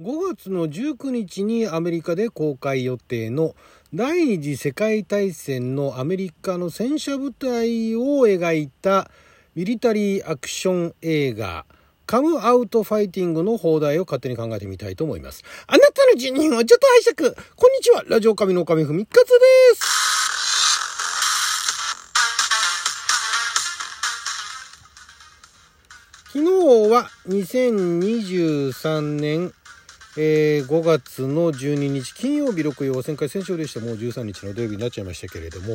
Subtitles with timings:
[0.00, 3.54] 5月の19日にアメリカで公開予定の
[3.92, 9.10] 第二次世界大戦のアメリカの戦車部隊を描いた
[9.54, 11.66] ミリタリーアクション映画
[12.06, 15.44] カムアウトファイティングの放題を勝手に考えてみたいと思います。
[15.66, 19.34] あなたの辞任をちょっと拝借こんにちはラジオ神の神ふみかつで
[19.74, 20.00] す
[26.32, 26.44] 昨日
[26.90, 29.52] は2023年
[30.16, 35.68] えー、5月の12日金曜日6曜旋回戦勝でしてもう13日の土曜日になっちゃいましたけれども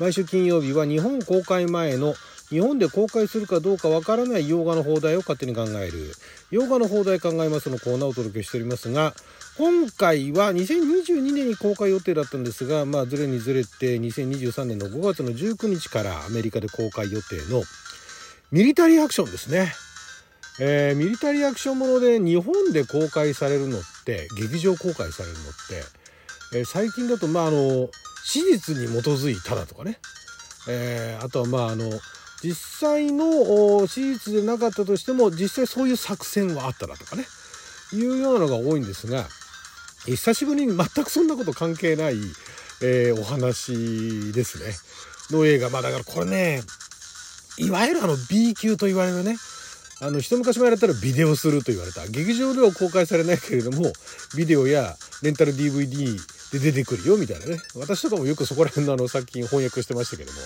[0.00, 2.14] 毎週金曜日は日本公開前の
[2.48, 6.12] 日本で公開するかどうかわからない洋画の放題を勝手に考える。
[6.50, 9.14] 洋画の放題考えますのコーナーをお届けしておりますが
[9.56, 17.62] 今回は2022年に公開予定だったんですがまあずれにずれて2023年の5月の19日からアメリカで公開予定の
[18.50, 19.72] ミリタリーアクションですね。
[20.60, 25.42] えー、ミリタリーアクションもので日本で公開されるのって劇場公開されるのっ
[26.52, 27.88] て、えー、最近だとまああの
[28.24, 29.98] 史実に基づいただとかね、
[30.68, 31.90] えー、あとはまああの
[32.42, 37.24] 実際の史実でなかったとしても実際そういう作戦はあっただとかね。
[37.94, 39.26] いうようなのが多いんですが
[40.06, 42.16] 久しぶりに全くそんなこと関係ない、
[42.82, 44.74] えー、お話ですね。
[45.30, 45.70] の映画。
[45.70, 46.62] まあだからこれね
[47.58, 49.36] いわゆるあの B 級と言われるね
[50.02, 52.04] あの一昔前だったらビデオすると言われた。
[52.08, 53.92] 劇場では公開されないけれども
[54.36, 56.18] ビデオやレンタル DVD
[56.50, 57.58] で出てくるよみたいなね。
[57.76, 60.38] 私とかもよくそこら辺のあの作品翻訳してましたけども。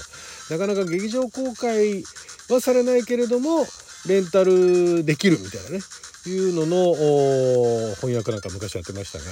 [0.51, 2.05] なかなか劇場公開
[2.51, 3.67] はされないけれども
[4.07, 5.81] レンタルできるみたいなね。
[6.27, 9.25] いうのの翻訳なんか昔やってましたが。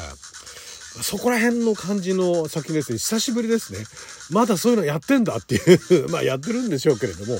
[1.02, 2.98] そこら辺の感じの作品ですね。
[2.98, 3.80] 久しぶりですね。
[4.30, 6.08] まだそういうのやってんだっていう。
[6.08, 7.34] まあやってるんでしょうけれども、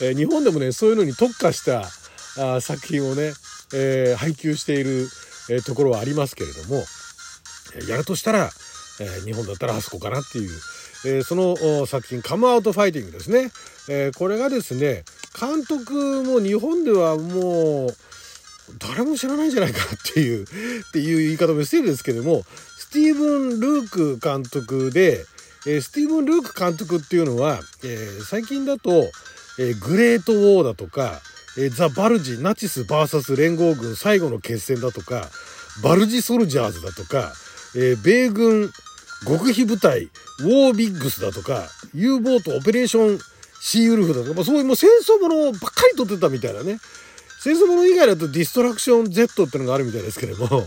[0.00, 1.90] えー、日本でもねそういうのに特化した
[2.36, 3.32] あ作品をね、
[3.74, 5.08] えー、配給している、
[5.50, 6.84] え、ところはありますけれども
[7.88, 8.50] やるとしたら、
[9.00, 10.50] え、日本だったらあそこかなっていう、
[11.06, 13.50] えその作品「カムアウトファイティング」ですね、
[13.88, 15.04] えこれがですね
[15.38, 17.96] 監督も日本ではもう
[18.78, 20.44] 誰も知らないんじゃないかっていう
[20.88, 22.46] っていう言い方もしてるんですけども
[22.78, 25.26] スティーブン・ルーク監督で、
[25.66, 29.10] えスティーブン・ルーク監督っていうのは、え最近だと、
[29.58, 31.20] えグレート・ウォーだとか
[31.58, 35.28] えザ・バルジ、ナチス VS 連合軍最後の決戦だとか、
[35.82, 37.32] バルジ・ソルジャーズだとか、
[37.76, 38.70] え、米軍
[39.26, 43.18] 極秘部隊、ウォービッグスだとか、U ボートオペレーション
[43.60, 46.78] シーウルフだとか、まあ、そういうもう戦争ものばっかり撮ってたみたいなね。
[47.40, 50.66] 戦争もの以外だとディストラクション Z ってのがあるみたいですけれども、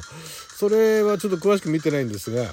[0.58, 2.52] それはちょっと詳しく見てないんですが、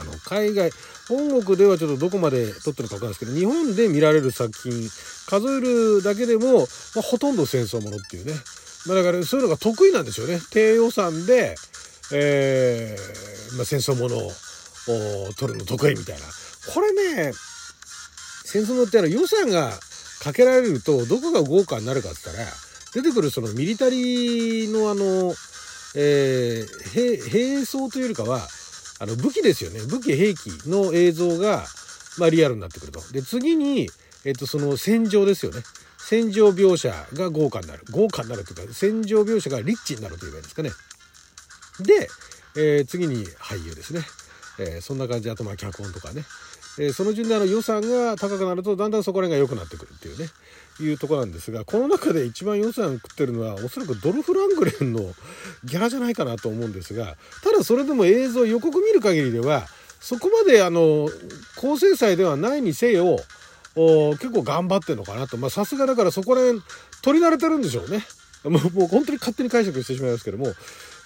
[0.00, 0.70] あの、海外、
[1.08, 4.90] 本国ではちょっとどこまで撮ってるか分かんないですけど、日本で見られる作品、
[5.28, 6.64] 数えるだけでも、ま
[6.98, 8.34] あ、ほとんど戦争ものっていうね。
[8.86, 10.40] まあ、だからそういうのが得意なんでしょうね。
[10.50, 11.54] 低予算で、
[12.12, 16.22] えー、まあ、戦争ものを撮るの得意みたいな。
[16.74, 17.32] これね、
[18.44, 19.72] 戦争のってあの予算が
[20.20, 22.48] かけられるとどこが豪華になるかって言ったら、
[22.94, 25.34] 出てくるそのミリタリーのあの、
[25.96, 28.46] えー、兵装というよりかは、
[29.02, 29.80] あの武器ですよね。
[29.80, 31.64] 武器兵器の映像が、
[32.18, 33.00] まあ、リアルになってくると。
[33.12, 33.90] で次に、
[34.24, 35.62] えっと、その戦場ですよね。
[35.98, 37.84] 戦場描写が豪華になる。
[37.90, 40.70] 豪華になるというか戦場描写がリッチになるといいんですかね。
[41.80, 42.08] で、
[42.54, 44.02] えー、次に俳優ですね、
[44.60, 46.24] えー、そんな感じであとまあ脚本とかね、
[46.78, 50.28] えー、その順であの予算が高くなるとだんだんそこら辺が良くなってくるっていうね。
[50.80, 55.00] いうとこなんですがこの中で一番予算食ってるのはおそらくドルフ・ラングレンの
[55.64, 59.66] ギャラじゃないかなと思うんですがただそれでも映像予告見る限りでは
[60.00, 61.08] そこまであの
[61.56, 63.18] 高精細ではないにせよ
[63.74, 65.38] 結構頑張ってるのかなと。
[65.48, 66.62] さすがだからそこら辺
[67.02, 68.04] 取り慣れてるんでしょうね。
[68.44, 70.46] もうもう本当に勝手に解釈してしまいますけども、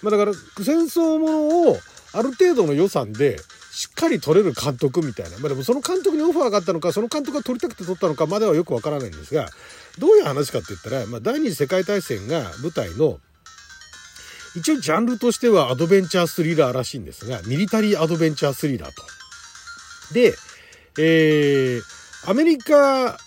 [0.01, 1.77] まあ、だから戦争ものを
[2.13, 3.39] ある程度の予算で
[3.77, 5.37] しっかり撮れる監督みたいな。
[5.37, 9.49] まあでもその監督にオファーがあったのか、その監督が撮りたくて撮ったのかまではよくわからないんですが、
[9.99, 13.19] どういう話かって言ったら、まあ第二次世界大戦が舞台の、
[14.55, 19.03] 一応ジャンルとしてはアドベンチャースリラーらしいんですが、ミリタリーアドベンチャースリラーと。
[20.11, 20.33] で、
[20.97, 21.81] えー、
[22.31, 23.19] アメリカ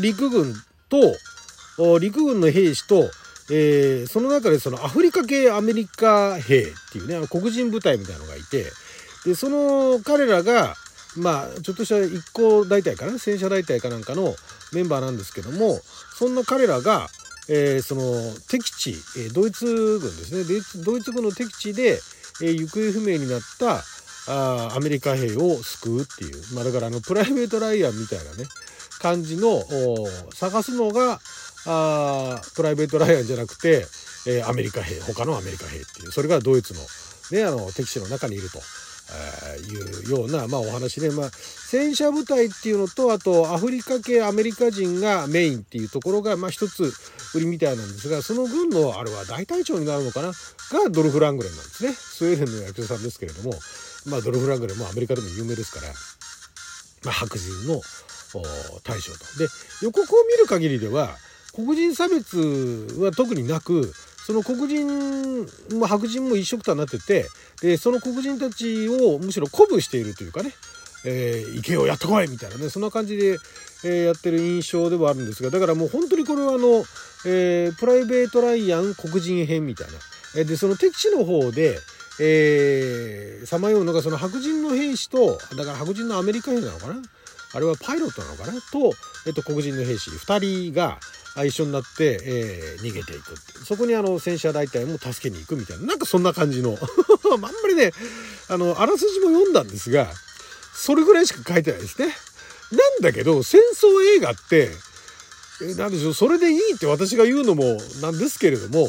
[0.00, 0.54] 陸軍
[0.88, 3.10] と、陸軍の兵士と、
[3.50, 8.72] えー、その中でそのアフリカ系アメリカ兵っていうね、黒人部隊みたいなのがいて、
[9.28, 10.74] でその彼らが
[11.18, 14.34] まあちょっとした一行大隊かな戦車大隊かなんかの
[14.72, 15.80] メンバーなんですけども
[16.14, 17.08] そんな彼らが、
[17.50, 18.02] えー、その
[18.48, 22.00] 敵地、えドイツ軍ですねドイツ軍の敵地で、
[22.42, 23.82] え行方不明になった
[24.32, 28.44] あアメリカ兵を救うっていう、まあ、だからあのプライベート・ライアンみたいなね
[28.98, 29.62] 感じの
[30.34, 31.20] 探すのが
[31.66, 33.84] あプライベート・ライアンじゃなくて、
[34.26, 36.80] えー、アメリカ兵他のアメリカ兵っていうそれがドイツの,、
[37.38, 38.60] ね、あの敵地の中にいると。
[39.68, 46.92] いうような、まあ、お話で、まあ、戦車部隊っていうのとあとアフリカ系アメリカ人がメインっていうところが、まあ、一つ
[47.34, 50.28] 売りみたいなんですがその軍のあれは大隊長になるのかな？
[50.28, 53.54] がドルフ・ラングレンなんですねスウェーデンの役者さんですけれども、
[54.06, 55.92] まあ、ドルフ・ラングレンもアメリカでも有名ですから、
[57.04, 57.80] まあ、白人の
[58.84, 59.38] 大将と。
[59.38, 59.48] で
[59.82, 61.16] 予告を見る限りでは
[61.54, 62.38] 黒人差別
[63.00, 63.92] は特になく
[64.28, 67.24] その黒人も白人も一緒くたになってて
[67.62, 70.52] でその黒人たちをむしろ鼓舞しているというかね
[71.06, 73.38] 「えー、行けよやってこい!」みたいなねそんな感じで、
[73.84, 76.84] えー、やってる印象ではあるんですがだからもう本当にこれはあの、
[77.24, 79.94] えー、プライベート・ライアン黒人編みたいな。
[80.36, 81.78] えでその敵地の方で
[83.46, 87.00] さまようのがその白人の兵士とだから白人のアメリカ兵なのかな？
[87.54, 88.52] あれはパイロットなのかな？
[88.52, 88.92] と、
[89.26, 90.98] えっと、黒人の兵士2人が
[91.44, 95.86] 一緒になって、えー、逃げていくてそこにあの戦車大隊も助けに行くみたいな。
[95.86, 96.78] なんかそんな感じの。
[97.32, 97.92] あんまりね
[98.48, 100.10] あのあらすじも読んだんですが
[100.74, 102.06] それぐらいしか書いてないですね。
[102.70, 104.70] なんだけど戦争映画って
[105.76, 108.88] 何でしょうそれでいいって私が言うのもなんですけれども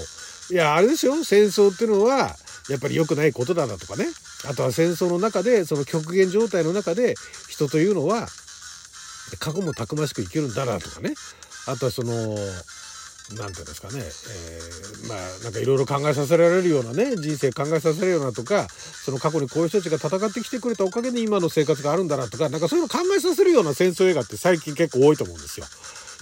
[0.52, 1.24] いやあれですよ。
[1.24, 2.36] 戦争っていうのは
[2.69, 4.06] やっぱり良くないことだなとかね。
[4.48, 7.16] あとは戦争の中でその極限状態の中で
[7.50, 8.28] 人というのは
[9.40, 11.13] 過去もたくましく生きるんだなとかね。
[11.69, 12.33] あとはその何て
[13.38, 25.66] 言うんですかね、えー、まあなんかいろいろ考えさせられるようなね人生考えさせるようなとかその過去にこういう人たちが戦ってきてくれたおかげで今の生活があるんだなとかなんかそういうの考えさせるような戦争映画って最近結構多いと思うんですよ。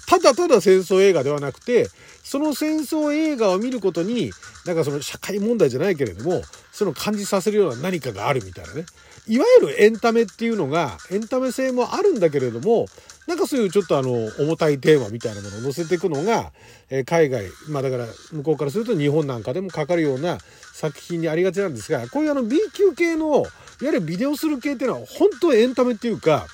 [0.08, 1.90] ただただ戦争映画ではなくて
[2.24, 4.32] その戦争映画を見ることに
[4.66, 6.42] なんかその社会問題じゃないけれども
[6.72, 8.86] その感じさせるような何かがあるみたいなね
[9.28, 12.86] いわゆるエンタメっていうのがエンタメ性もあるんだけれども
[13.28, 16.54] なんかそういうちょっとあの重たいテーマみたいなものを載せていくのが、
[16.90, 20.38] え、海外まあだから向こうからすると日本なんかでもかかるような
[20.74, 23.50] 作品にありがちなんですがこういうあの B 級系のいわ
[23.82, 26.48] ゆるビデオする系っていうのは本当エンタメっていうか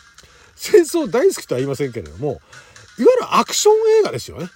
[0.56, 2.40] 戦争大好きとは言いませんけれどもいわ
[2.98, 4.48] ゆるアクション映画ですよね。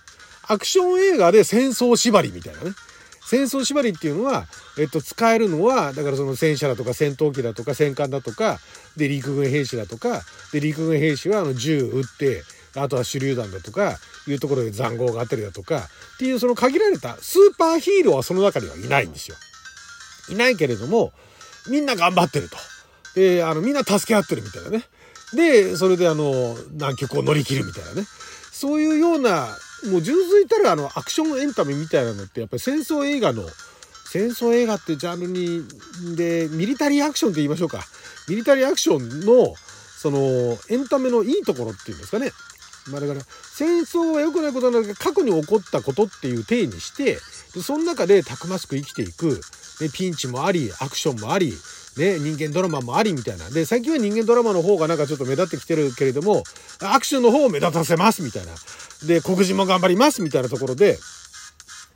[0.48, 2.72] アクション映画で戦争縛りみたいなね。
[3.28, 4.46] 戦争縛りっていうのは、
[4.80, 8.60] えっと、使えるのは、だからその戦車だとか戦闘機だとか戦艦だとか、
[8.96, 10.22] で、陸軍兵士だとか、
[10.54, 12.44] で、陸軍兵士はあの銃撃って、
[12.76, 13.98] あとは手榴弾だとか、
[14.28, 19.36] いうところで塹壕があったりだとか、っていうその限られたスーパーヒーローはその中にはいないんですよ。
[20.30, 21.12] いないけれども、
[21.70, 22.58] みんな頑張ってると。
[23.16, 24.84] で、あの、みんな助け合ってるみたいなね。
[25.34, 28.08] で、それであの、南極を乗り切るみたいなね。
[28.54, 29.50] そういうような
[29.86, 33.44] もう純粋たるあのアクションエンタメみたいなのってやっぱり戦争映画の
[34.10, 37.84] 戦争映画ってジャンルにでミリタリーアクションって言いましょうか。
[38.28, 39.54] ミリタリーアクションの
[39.98, 40.20] その
[40.70, 42.32] エンタメのいいところっていうんですかね。
[42.92, 47.18] まあだから戦争は良くないことなんだけど過去に起こったことっていう体にして
[47.54, 49.42] でその中でたくましく生きていく
[49.80, 51.54] でピンチもありアクションもあり
[51.98, 53.50] ね、人間ドラマもありみたいな。
[53.50, 56.44] で、最近は人間ドラマの方がなんかちょっと目立ってきてるけれども、
[56.80, 58.54] アクションの方を目立たせますみたいな。
[59.08, 60.98] で、黒人も頑張りますみたいなところで、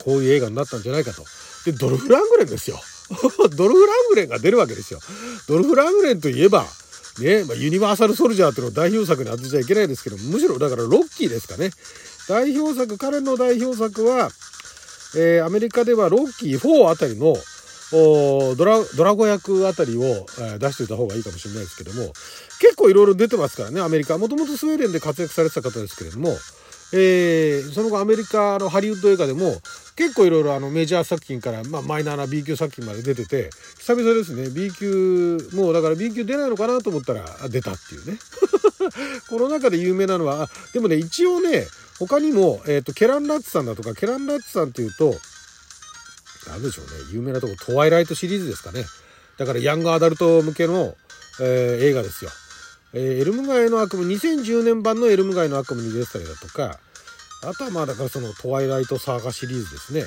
[0.04, 1.24] こういう映画になったんじゃないかと。
[1.64, 2.80] で、ドルフ・ラングレンですよ。
[3.56, 5.00] ドルフ・ラングレンが出るわけですよ。
[5.46, 6.66] ドルフ・ラングレンといえば、
[7.20, 11.70] ね、まあ、ユニバーサル・ソルジャーっていうのを代表作に当てちゃいけないですけどむしろだからロッキーですかね。
[12.28, 14.30] 代表作、彼の代表作は、
[15.16, 17.36] えー、アメリカではロッキー4あたりの
[17.92, 22.12] ドラドラゴ役あたりを、えー、出しておいた方がいいかもしれないですけども
[22.60, 26.30] 結構いろいろ出てますからねアメリカもともとスウェーデンで活躍されてた方ですけれども
[26.94, 29.56] えー、その後アメリカのハリウッド映画でも
[29.96, 34.50] 結構いろいろあのメジャー作品から、まあ、マイナーな B 級作品まで出てて久々ですね。
[34.50, 38.18] B 級もうだから B 級出ないのかなと思ったら出たっていうね。
[39.28, 41.66] この中で有名なのはでもね一応ね
[41.98, 45.14] 他にも、えーと、ケラン・ラッツさんだとかケラン・ラッツさんっていうと
[46.48, 46.90] 何でしょうね。
[47.12, 48.84] 有名なとこトワイライトシリーズですかね。
[49.38, 50.94] だからヤングアダルト向けの、
[51.40, 52.30] えー、映画ですよ。
[52.94, 56.78] えー、エルム街の悪夢2010年版のエルム街の悪夢に出てたりだとか
[57.44, 60.00] あとはまあだからそのトワイライトサーガシリーズですね、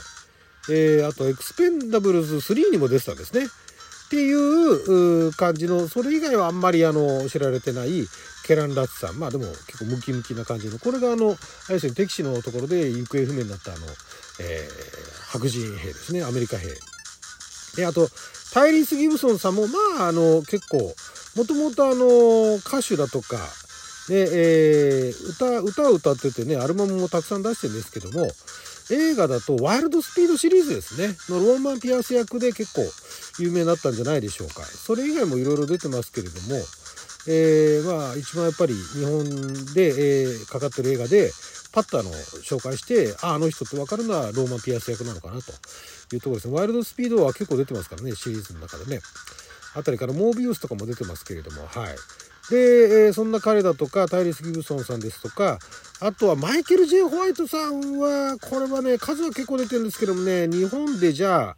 [0.70, 3.46] えー、あとエクスペンダブルズ3にも出てたんですね。
[3.46, 8.08] っていう感じのそれ以外はあんまりあの知られてない
[8.46, 9.16] ケラン・ラッツさん。
[9.16, 10.78] まあでも結構ムキムキな感じの。
[10.78, 11.34] これがあのあ
[11.70, 13.82] れですね敵地のところで行方不明になったあの、
[14.40, 16.24] えー、白人兵ですね。
[16.24, 16.68] アメリカ兵。
[17.76, 18.08] であと
[18.54, 20.96] タイリース・ギブソンさんもまああの結構
[21.36, 23.36] もともとあの歌手だとか、
[24.10, 28.28] ねえー、歌歌を歌っててねアルバムもたくさん出してるんですけども
[28.92, 32.82] 映画だとワイルドスピードシリーズですねのローマン・ピアス役で結構
[33.40, 36.56] 有名になったんじゃないでしょうかそれ以外もいろいろ出てますけれども、
[37.28, 41.32] えー、まあ一番やっぱり日本で、えー、かかってる映画で
[41.76, 45.52] パッとあの紹介してああの人って分かるのはローマン・ピアス役なのかなと
[46.16, 46.56] いうところですね。
[46.56, 49.02] ワイルドスピードは結構出てますからね、シリーズの中でね。
[49.76, 51.96] あたりからモービウスとかも出てますけれども、はい。
[52.50, 55.60] で、えー、そんな彼だとか、タイリス・ギブソンさんですとか、
[56.00, 61.58] あとはマイケル・ジェイ・ホワイトさんは、これはね、数は結構出てるんですけどもね、日本でじゃあ、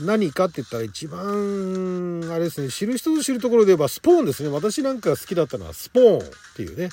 [0.00, 4.48] 何かって言ったら一番、あれですね、知る人ぞ知るところで言えばスポーンですね。
[4.48, 6.22] 私なんか好きだったのはスポーンっ
[6.54, 6.90] ていうね、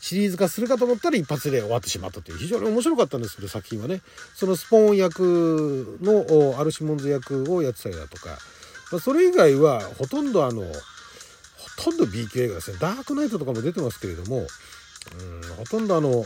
[0.00, 4.00] シリーズ化するかと思ったら一発で終わってしまったという非常に面白かったんですけど、作品はね。
[4.34, 8.38] そのスポーン役のアルシモンズ役をやってたりだとか、
[8.92, 12.78] まあ、それ以外はほとんどあの、ほとんど B 級映画ですね。
[12.80, 16.24] ダークナイトとかも出てますけれども、うん、ほとんどあの、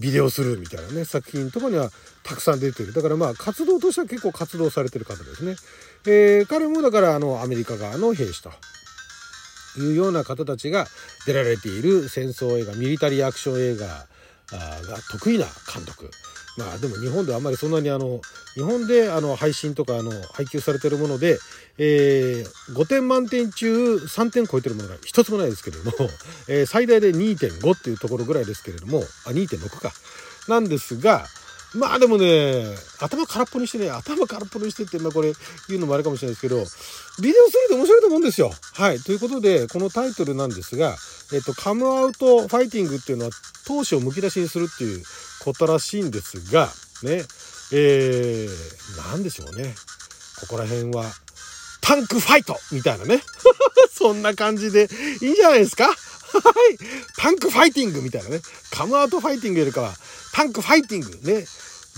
[0.00, 1.90] ビデオするみたいなね、作品とかには
[2.22, 2.92] たくさん出てる。
[2.92, 5.56] だからまあ活動としては結構活動されてる方ですね。
[6.06, 8.50] えー、彼もだからあのアメリカ側の兵士と
[9.78, 10.86] いうような方たちが
[11.26, 14.06] 出られている戦争映画、ミリタリーアクション映画が
[15.10, 16.10] 得意な監督。
[16.58, 18.20] まあでも日本ではあんまりそんなにあの、
[18.54, 21.38] 日本であの配信とかあの配給されてるもので、
[21.78, 25.92] えー、5点満点中3点超えてるものが一つもないですけれども、
[26.48, 29.92] えー、最大で2.5っていうところぐらいですけれども、あ、2.6か。
[30.48, 31.28] なんですが、
[31.74, 32.64] まあでもね、
[32.98, 35.32] 頭空っぽにしてね、頭空っぽにしてって、まあこれ
[35.68, 36.56] 言うのもあれかもしれないですけど、
[37.22, 38.50] ビデオすると面白いと思うんですよ。
[38.74, 38.98] はい。
[39.00, 40.96] ということで、このタイトルなんですが、
[41.32, 43.30] えっと、カムアウトファイティングっていうのは、
[43.66, 45.02] 闘志をむき出しにするっていう
[45.44, 46.68] ことらしいんですが、
[47.02, 47.22] ね、
[47.72, 49.74] えー、なんでしょうね。
[50.40, 51.04] ここら辺は、
[51.82, 53.22] タンクファイトみたいなね。
[53.92, 54.88] そんな感じで
[55.20, 55.86] いいんじゃないですか？
[55.88, 56.78] はい。
[57.16, 58.40] タンクファイティングみたいなね。
[58.70, 59.94] カムアウトファイティングよりかは、
[60.38, 61.44] タンクファイティングね。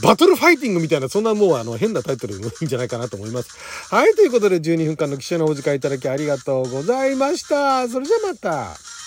[0.03, 3.51] バトルファイティングみたいな、そんなもうあの変なタイトルでもいいんじゃないかなと思います。
[3.95, 7.87] はい、ということで12分間の記者のお時間いただきありがとうございました。
[7.87, 9.00] それじゃあまた。